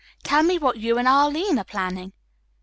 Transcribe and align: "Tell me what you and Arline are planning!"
"Tell 0.23 0.41
me 0.41 0.57
what 0.57 0.77
you 0.77 0.97
and 0.97 1.07
Arline 1.07 1.59
are 1.59 1.63
planning!" 1.63 2.13